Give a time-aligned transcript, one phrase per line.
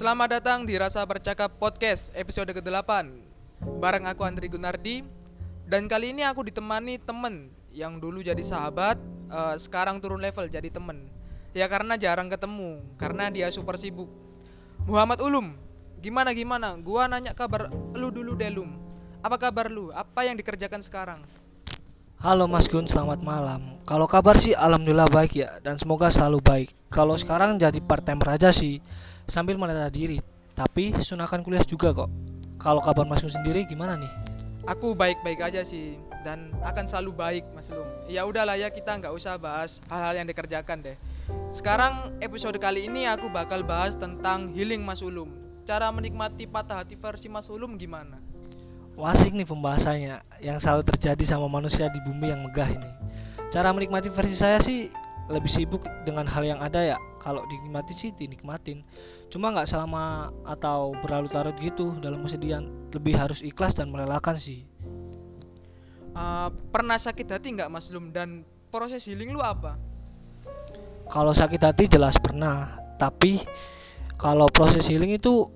[0.00, 3.20] Selamat datang di Rasa Bercakap Podcast episode ke-8
[3.84, 5.04] Bareng aku Andri Gunardi
[5.68, 8.96] Dan kali ini aku ditemani temen Yang dulu jadi sahabat
[9.28, 11.04] eh, Sekarang turun level jadi temen
[11.52, 14.08] Ya karena jarang ketemu Karena dia super sibuk
[14.88, 15.52] Muhammad Ulum
[16.00, 16.80] Gimana gimana?
[16.80, 18.80] Gua nanya kabar lu dulu Delum
[19.20, 19.92] Apa kabar lu?
[19.92, 21.20] Apa yang dikerjakan sekarang?
[22.24, 23.80] Halo Mas Gun, selamat malam.
[23.88, 26.68] Kalau kabar sih alhamdulillah baik ya dan semoga selalu baik.
[26.92, 28.80] Kalau sekarang jadi part timer aja sih
[29.30, 30.18] sambil menata diri.
[30.52, 32.10] Tapi sunahkan kuliah juga kok.
[32.60, 34.12] Kalau kabar Mas Gun sendiri gimana nih?
[34.68, 37.88] Aku baik-baik aja sih dan akan selalu baik Mas Lum.
[38.04, 40.96] Ya udahlah ya kita nggak usah bahas hal-hal yang dikerjakan deh.
[41.48, 45.32] Sekarang episode kali ini aku bakal bahas tentang healing Mas Ulum.
[45.64, 48.20] Cara menikmati patah hati versi Mas Ulum gimana?
[49.00, 52.90] Wah, asik nih pembahasannya yang selalu terjadi sama manusia di bumi yang megah ini.
[53.48, 54.92] Cara menikmati versi saya sih
[55.30, 56.98] lebih sibuk dengan hal yang ada ya.
[57.22, 58.82] Kalau dinikmati sih dinikmatin.
[59.30, 62.66] Cuma nggak selama atau berlarut-larut gitu dalam kesedihan.
[62.90, 64.66] Lebih harus ikhlas dan merelakan sih.
[66.10, 68.42] Uh, pernah sakit hati nggak Mas Lum dan
[68.74, 69.78] proses healing lu apa?
[71.10, 73.42] Kalau sakit hati jelas pernah, tapi
[74.18, 75.46] kalau proses healing itu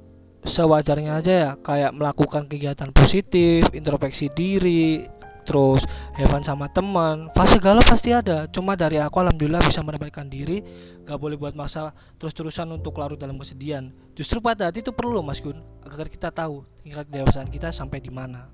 [0.45, 5.07] sewajarnya aja ya, kayak melakukan kegiatan positif, introspeksi diri,
[5.45, 5.85] terus
[6.17, 7.29] fun sama teman.
[7.37, 8.49] Fase galau pasti ada.
[8.49, 10.65] Cuma dari aku alhamdulillah bisa mendapatkan diri,
[11.05, 13.93] gak boleh buat masa terus-terusan untuk larut dalam kesedihan.
[14.17, 18.01] Justru pada hati itu perlu loh Mas Gun, agar kita tahu tingkat dewasaan kita sampai
[18.01, 18.49] di mana.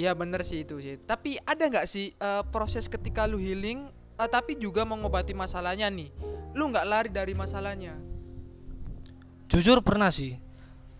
[0.00, 0.96] Ya bener sih itu sih.
[1.04, 6.08] Tapi ada nggak sih uh, proses ketika lu healing, uh, tapi juga mengobati masalahnya nih?
[6.56, 8.00] Lu nggak lari dari masalahnya?
[9.52, 10.40] Jujur pernah sih.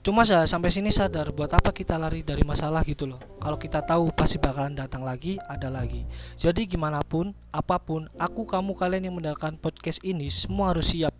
[0.02, 3.22] Cuma saya sampai sini sadar buat apa kita lari dari masalah gitu loh.
[3.38, 6.02] Kalau kita tahu pasti bakalan datang lagi, ada lagi.
[6.34, 11.14] Jadi gimana pun, apa pun, aku kamu kalian yang mendengarkan podcast ini semua harus siap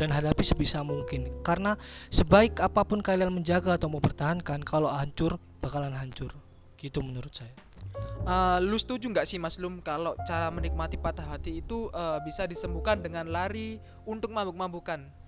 [0.00, 1.28] dan hadapi sebisa mungkin.
[1.44, 1.76] Karena
[2.08, 6.32] sebaik apa pun kalian menjaga atau mempertahankan, kalau hancur bakalan hancur.
[6.80, 7.52] Gitu menurut saya.
[8.24, 12.48] Uh, lu setuju nggak sih Mas Lum kalau cara menikmati patah hati itu uh, bisa
[12.48, 13.76] disembuhkan dengan lari
[14.08, 15.20] untuk mabuk-mabukan?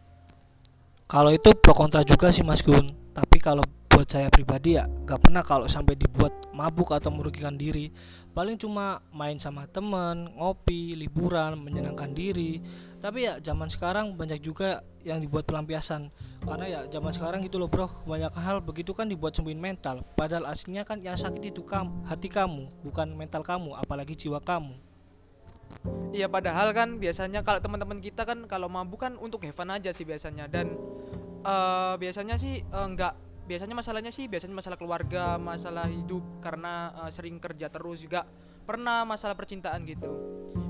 [1.04, 2.96] Kalau itu pro kontra juga sih Mas Gun.
[3.12, 3.60] Tapi kalau
[3.92, 7.92] buat saya pribadi ya gak pernah kalau sampai dibuat mabuk atau merugikan diri.
[8.32, 12.58] Paling cuma main sama temen, ngopi, liburan, menyenangkan diri.
[13.04, 16.08] Tapi ya zaman sekarang banyak juga yang dibuat pelampiasan.
[16.40, 20.02] Karena ya zaman sekarang gitu loh bro, banyak hal begitu kan dibuat sembuhin mental.
[20.16, 24.72] Padahal aslinya kan yang sakit itu kamu, hati kamu, bukan mental kamu, apalagi jiwa kamu.
[26.14, 29.90] Iya padahal kan biasanya kalau teman-teman kita kan kalau mabuk kan untuk have fun aja
[29.90, 30.46] sih biasanya.
[30.46, 30.78] Dan
[31.42, 33.12] uh, biasanya sih uh, nggak
[33.44, 38.24] biasanya masalahnya sih biasanya masalah keluarga masalah hidup karena uh, sering kerja terus juga
[38.64, 40.08] pernah masalah percintaan gitu.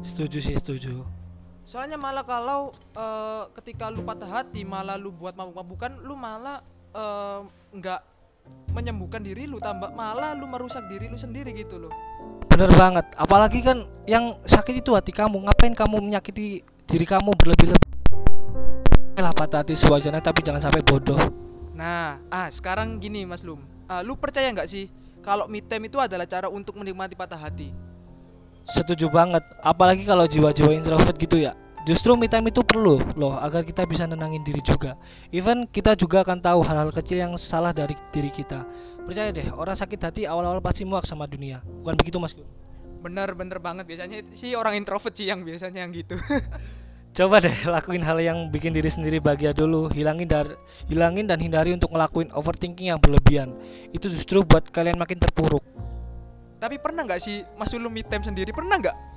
[0.02, 1.06] Setuju sih setuju.
[1.64, 6.60] soalnya malah kalau uh, ketika lu patah hati malah lu buat mabuk-mabukan lu malah
[6.92, 7.40] uh,
[8.76, 11.92] menyembuhkan diri lu tambah malah lu merusak diri lu sendiri gitu loh
[12.54, 13.02] Bener banget.
[13.18, 15.42] Apalagi kan yang sakit itu hati kamu.
[15.42, 17.90] Ngapain kamu menyakiti diri kamu berlebih-lebih?
[19.18, 21.18] Lah patah hati sewajarnya tapi jangan sampai bodoh.
[21.74, 23.58] Nah, ah sekarang gini Mas Lum,
[23.90, 24.86] Ah, lu percaya nggak sih
[25.18, 27.74] kalau me time itu adalah cara untuk menikmati patah hati?
[28.70, 29.42] Setuju banget.
[29.58, 31.58] Apalagi kalau jiwa-jiwa introvert gitu ya.
[31.84, 34.96] Justru me time itu perlu loh agar kita bisa nenangin diri juga.
[35.28, 38.64] Even kita juga akan tahu hal-hal kecil yang salah dari diri kita.
[39.04, 41.60] Percaya deh, orang sakit hati awal-awal pasti muak sama dunia.
[41.84, 42.48] Bukan begitu Mas Gun?
[43.04, 46.16] Bener bener banget biasanya sih orang introvert sih yang biasanya yang gitu.
[47.20, 49.92] Coba deh lakuin hal yang bikin diri sendiri bahagia dulu.
[49.92, 50.56] Hilangin dar
[50.88, 53.52] hilangin dan hindari untuk ngelakuin overthinking yang berlebihan.
[53.92, 55.62] Itu justru buat kalian makin terpuruk.
[56.64, 59.13] Tapi pernah nggak sih Mas Ulum me time sendiri pernah nggak?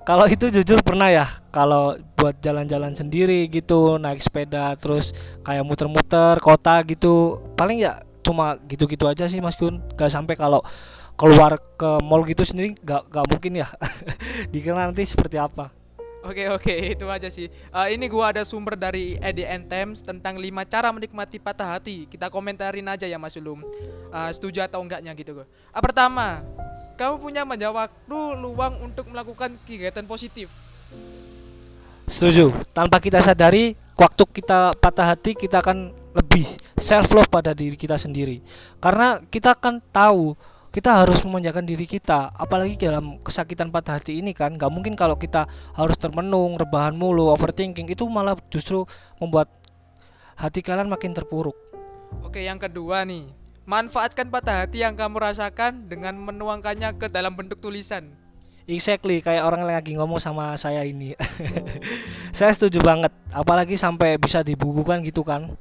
[0.00, 1.26] Kalau itu jujur pernah ya.
[1.52, 5.12] Kalau buat jalan-jalan sendiri gitu, naik sepeda terus
[5.44, 7.42] kayak muter-muter kota gitu.
[7.54, 9.82] Paling ya cuma gitu-gitu aja sih Mas Gun.
[9.98, 10.64] Gak sampai kalau
[11.20, 13.68] keluar ke mall gitu sendiri gak, gak mungkin ya.
[14.52, 15.68] Dikira nanti seperti apa.
[16.20, 17.48] Oke oke itu aja sih.
[17.48, 22.04] Eh, ini gua ada sumber dari EDN Times tentang 5 cara menikmati patah hati.
[22.04, 23.64] Kita komentarin aja ya Mas Ulum.
[24.12, 25.48] Eh, setuju atau enggaknya gitu.
[25.72, 26.44] Ah, pertama,
[27.00, 30.52] kamu punya banyak waktu luang untuk melakukan kegiatan positif.
[32.04, 32.52] Setuju.
[32.76, 36.44] Tanpa kita sadari, waktu kita patah hati kita akan lebih
[36.76, 38.44] self love pada diri kita sendiri.
[38.84, 40.36] Karena kita akan tahu
[40.76, 45.18] kita harus memanjakan diri kita apalagi dalam kesakitan patah hati ini kan nggak mungkin kalau
[45.18, 48.86] kita harus termenung rebahan mulu overthinking itu malah justru
[49.18, 49.50] membuat
[50.38, 51.58] hati kalian makin terpuruk
[52.26, 53.39] Oke, yang kedua nih.
[53.68, 58.12] Manfaatkan patah hati yang kamu rasakan dengan menuangkannya ke dalam bentuk tulisan.
[58.70, 61.18] exactly kayak orang yang lagi ngomong sama saya ini
[62.38, 65.58] saya setuju banget apalagi sampai bisa dibukukan gitu kan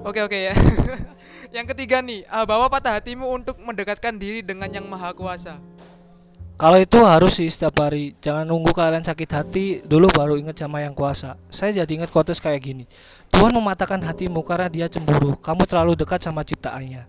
[0.00, 0.56] Oke oke ya.
[1.56, 5.60] yang ketiga nih, uh, bawa patah hatimu untuk mendekatkan diri dengan yang maha kuasa.
[6.60, 8.14] Kalau itu harus sih setiap hari.
[8.22, 11.34] Jangan nunggu kalian sakit hati dulu baru ingat sama yang kuasa.
[11.50, 12.84] Saya jadi ingat quotes kayak gini.
[13.32, 15.34] Tuhan mematahkan hatimu karena dia cemburu.
[15.40, 17.02] Kamu terlalu dekat sama ciptaannya.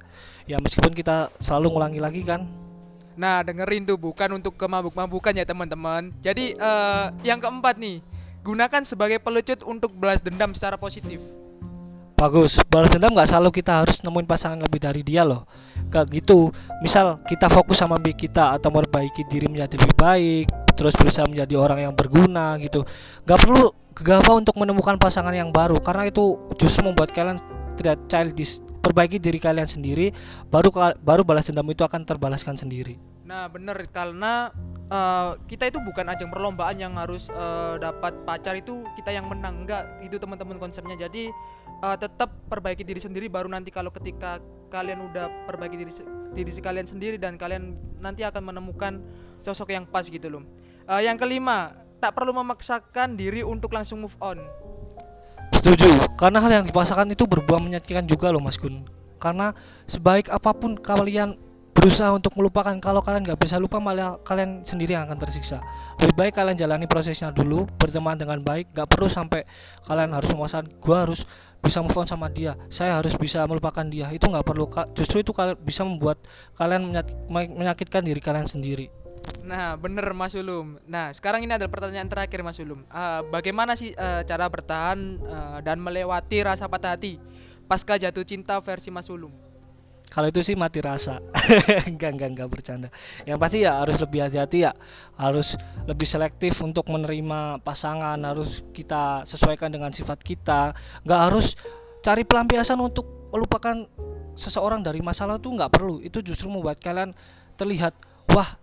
[0.50, 2.50] Ya meskipun kita selalu ngulangi lagi kan.
[3.13, 6.10] Nah dengerin tuh bukan untuk kemabuk-mabukan ya teman-teman.
[6.24, 8.01] Jadi uh, yang keempat nih,
[8.42, 11.22] gunakan sebagai pelecut untuk balas dendam secara positif.
[12.18, 15.45] Bagus, balas dendam nggak selalu kita harus nemuin pasangan lebih dari dia loh.
[15.91, 16.53] Gak gitu.
[16.83, 20.45] Misal kita fokus sama mimpi kita atau memperbaiki diri menjadi lebih baik,
[20.77, 22.85] terus berusaha menjadi orang yang berguna gitu.
[23.25, 27.38] Gak perlu gegabah untuk menemukan pasangan yang baru karena itu justru membuat kalian
[27.77, 28.59] tidak childish.
[28.83, 30.12] Perbaiki diri kalian sendiri,
[30.51, 30.68] baru
[31.00, 33.00] baru balas dendam itu akan terbalaskan sendiri.
[33.24, 34.52] Nah, bener karena
[34.92, 39.64] uh, kita itu bukan ajang perlombaan yang harus uh, dapat pacar itu kita yang menang
[39.64, 41.31] enggak itu teman-teman konsepnya jadi
[41.84, 45.92] uh, tetap perbaiki diri sendiri baru nanti kalau ketika kalian udah perbaiki diri
[46.34, 49.00] diri kalian sendiri dan kalian nanti akan menemukan
[49.46, 50.44] sosok yang pas gitu loh.
[50.84, 54.42] Uh, yang kelima, tak perlu memaksakan diri untuk langsung move on.
[55.54, 58.84] Setuju, karena hal yang dipaksakan itu berbuah menyakitkan juga loh Mas Gun.
[59.22, 59.56] Karena
[59.88, 61.40] sebaik apa pun kalian
[61.74, 65.60] berusaha untuk melupakan kalau kalian nggak bisa lupa malah kalian sendiri yang akan tersiksa
[65.98, 69.44] lebih baik kalian jalani prosesnya dulu berteman dengan baik nggak perlu sampai
[69.90, 71.25] kalian harus memaksakan gue harus
[71.60, 75.34] bisa move on sama dia saya harus bisa melupakan dia itu nggak perlu justru itu
[75.34, 76.22] kalian bisa membuat
[76.56, 76.94] kalian
[77.30, 78.88] menyakitkan diri kalian sendiri
[79.44, 80.80] Nah, bener Mas Ulum.
[80.84, 82.84] Nah, sekarang ini adalah pertanyaan terakhir Mas Ulum.
[82.92, 87.19] Uh, bagaimana sih uh, cara bertahan uh, dan melewati rasa patah hati
[87.68, 89.31] pasca jatuh cinta versi Mas Ulum?
[90.13, 91.18] Kalau itu sih mati rasa.
[91.89, 92.89] Enggak enggak enggak bercanda.
[93.25, 94.71] Yang pasti ya harus lebih hati-hati ya.
[95.18, 95.57] Harus
[95.89, 100.77] lebih selektif untuk menerima pasangan harus kita sesuaikan dengan sifat kita.
[101.01, 101.57] Nggak harus
[102.06, 103.89] cari pelampiasan untuk melupakan
[104.38, 105.98] seseorang dari masalah itu nggak perlu.
[106.06, 107.18] Itu justru membuat kalian
[107.57, 107.98] terlihat
[108.30, 108.62] wah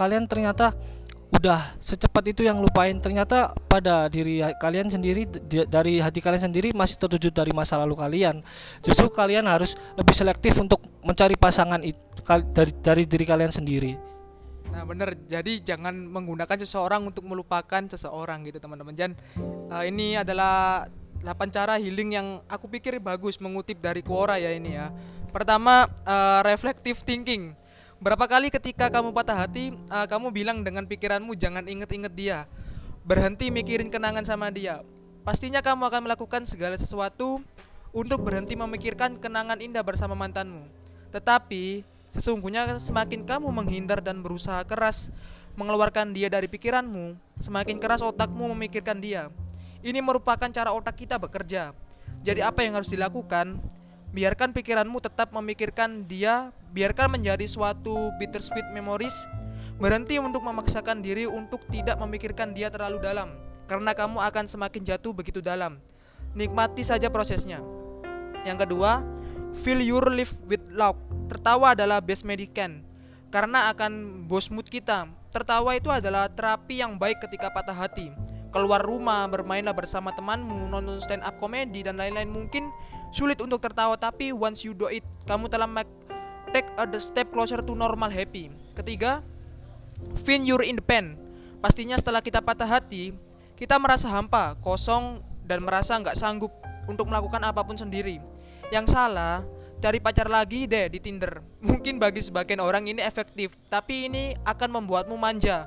[0.00, 0.72] kalian ternyata
[1.40, 2.92] udah secepat itu yang lupain.
[3.00, 5.24] Ternyata pada diri kalian sendiri
[5.64, 8.44] dari hati kalian sendiri masih tertuju dari masa lalu kalian.
[8.84, 11.96] Justru kalian harus lebih selektif untuk mencari pasangan itu
[12.52, 13.96] dari dari diri kalian sendiri.
[14.68, 15.16] Nah bener.
[15.24, 18.92] Jadi jangan menggunakan seseorang untuk melupakan seseorang gitu teman-teman.
[18.92, 19.16] Dan
[19.72, 20.84] uh, ini adalah
[21.24, 24.92] 8 cara healing yang aku pikir bagus mengutip dari Quora ya ini ya.
[25.32, 27.56] Pertama uh, reflective thinking
[28.00, 32.38] Berapa kali ketika kamu patah hati, uh, kamu bilang dengan pikiranmu jangan inget-inget dia.
[33.04, 34.80] Berhenti mikirin kenangan sama dia.
[35.20, 37.44] Pastinya kamu akan melakukan segala sesuatu
[37.92, 40.64] untuk berhenti memikirkan kenangan indah bersama mantanmu.
[41.12, 41.84] Tetapi,
[42.16, 45.12] sesungguhnya semakin kamu menghindar dan berusaha keras
[45.60, 49.28] mengeluarkan dia dari pikiranmu, semakin keras otakmu memikirkan dia.
[49.84, 51.76] Ini merupakan cara otak kita bekerja.
[52.24, 53.60] Jadi apa yang harus dilakukan?
[54.10, 59.14] Biarkan pikiranmu tetap memikirkan dia, biarkan menjadi suatu bittersweet memories.
[59.78, 63.32] Berhenti untuk memaksakan diri untuk tidak memikirkan dia terlalu dalam,
[63.70, 65.78] karena kamu akan semakin jatuh begitu dalam.
[66.34, 67.62] Nikmati saja prosesnya.
[68.42, 69.00] Yang kedua,
[69.62, 70.98] feel your life with love.
[71.30, 72.82] Tertawa adalah best medicine
[73.30, 75.06] karena akan bos mood kita.
[75.30, 78.10] Tertawa itu adalah terapi yang baik ketika patah hati.
[78.50, 82.74] Keluar rumah, bermainlah bersama temanmu, nonton stand up comedy dan lain-lain mungkin
[83.10, 85.90] Sulit untuk tertawa tapi once you do it, kamu telah make
[86.54, 88.50] take a step closer to normal happy.
[88.78, 89.22] Ketiga,
[90.22, 91.18] find your independent.
[91.58, 93.12] Pastinya setelah kita patah hati,
[93.58, 96.54] kita merasa hampa, kosong, dan merasa nggak sanggup
[96.86, 98.22] untuk melakukan apa pun sendiri.
[98.70, 99.42] Yang salah,
[99.82, 101.42] cari pacar lagi deh di Tinder.
[101.68, 105.66] Mungkin bagi sebagian orang ini efektif, tapi ini akan membuatmu manja.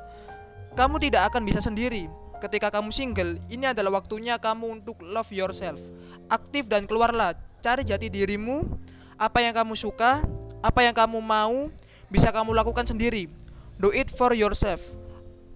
[0.73, 5.79] Kamu tidak akan bisa sendiri ketika kamu single, ini adalah waktunya kamu untuk love yourself.
[6.27, 8.67] Aktif dan keluarlah, cari jati dirimu,
[9.15, 10.19] apa yang kamu suka,
[10.59, 11.71] apa yang kamu mau,
[12.11, 13.31] bisa kamu lakukan sendiri.
[13.79, 14.83] Do it for yourself.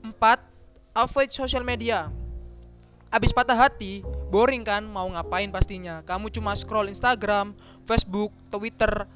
[0.02, 0.16] 4.
[0.96, 2.08] Avoid social media.
[3.12, 6.00] Abis patah hati, boring kan mau ngapain pastinya.
[6.08, 9.08] Kamu cuma scroll Instagram, Facebook, Twitter,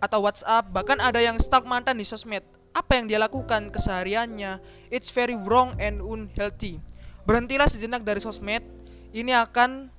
[0.00, 5.10] atau WhatsApp, bahkan ada yang stalk mantan di sosmed apa yang dia lakukan kesehariannya it's
[5.10, 6.78] very wrong and unhealthy.
[7.26, 8.62] Berhentilah sejenak dari sosmed.
[9.10, 9.90] Ini akan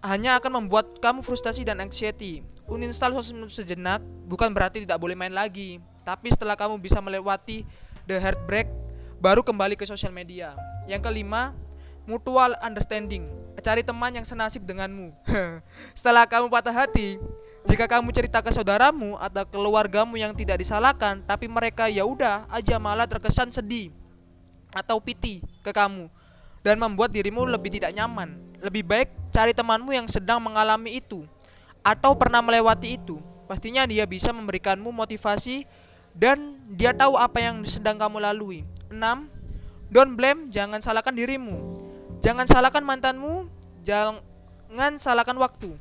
[0.00, 2.40] hanya akan membuat kamu frustasi dan anxiety.
[2.64, 7.64] Uninstall sosmed sejenak bukan berarti tidak boleh main lagi tapi setelah kamu bisa melewati
[8.04, 8.68] the heartbreak
[9.18, 10.52] baru kembali ke sosial media.
[10.84, 11.56] Yang kelima
[12.04, 13.24] mutual understanding.
[13.64, 15.16] Cari teman yang senasib denganmu.
[15.98, 17.16] Setelah kamu patah hati
[17.64, 22.76] jika kamu cerita ke saudaramu atau keluargamu yang tidak disalahkan, tapi mereka ya udah aja
[22.76, 23.88] malah terkesan sedih
[24.76, 26.12] atau piti ke kamu
[26.60, 28.36] dan membuat dirimu lebih tidak nyaman.
[28.60, 31.24] Lebih baik cari temanmu yang sedang mengalami itu
[31.80, 33.16] atau pernah melewati itu.
[33.48, 35.64] Pastinya dia bisa memberikanmu motivasi
[36.12, 38.64] dan dia tahu apa yang sedang kamu lalui.
[38.92, 39.92] 6.
[39.92, 41.80] Don't blame, jangan salahkan dirimu.
[42.24, 43.48] Jangan salahkan mantanmu,
[43.84, 45.76] jangan salahkan waktu.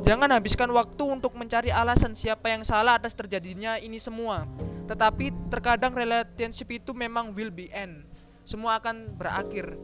[0.00, 4.48] Jangan habiskan waktu untuk mencari alasan siapa yang salah atas terjadinya ini semua.
[4.88, 8.08] Tetapi terkadang relationship itu memang will be end.
[8.48, 9.76] Semua akan berakhir.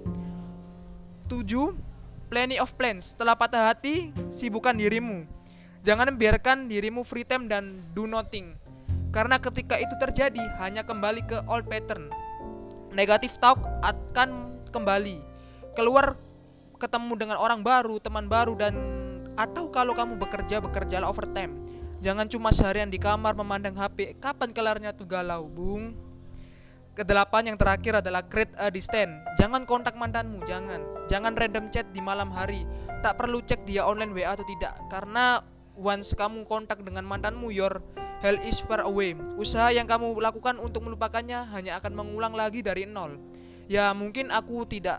[1.29, 1.77] 7.
[2.33, 3.13] Plenty of plans.
[3.13, 5.29] Setelah patah hati, sibukkan dirimu.
[5.85, 8.57] Jangan biarkan dirimu free time dan do nothing.
[9.09, 12.13] Karena ketika itu terjadi, hanya kembali ke old pattern.
[12.93, 15.21] Negative talk akan kembali.
[15.73, 16.19] Keluar
[16.77, 18.77] ketemu dengan orang baru, teman baru dan
[19.39, 21.55] atau kalau kamu bekerja, bekerjalah overtime.
[22.03, 24.19] Jangan cuma seharian di kamar memandang HP.
[24.19, 25.95] Kapan kelarnya tuh galau, Bung?
[26.99, 29.23] Kedelapan yang terakhir adalah create a distance.
[29.39, 30.83] Jangan kontak mantanmu, jangan.
[31.07, 32.67] Jangan random chat di malam hari.
[33.07, 35.39] Tak perlu cek dia online WA atau tidak karena
[35.79, 37.79] once kamu kontak dengan mantanmu your
[38.19, 39.15] hell is far away.
[39.39, 43.15] Usaha yang kamu lakukan untuk melupakannya hanya akan mengulang lagi dari nol.
[43.71, 44.99] Ya, mungkin aku tidak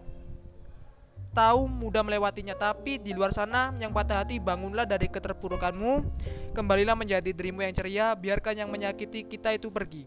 [1.33, 6.05] tahu mudah melewatinya tapi di luar sana yang patah hati bangunlah dari keterpurukanmu.
[6.53, 10.05] Kembalilah menjadi dirimu yang ceria biarkan yang menyakiti kita itu pergi.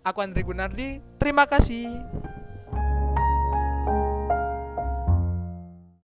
[0.00, 1.92] Aku Andri Gunardi terima kasih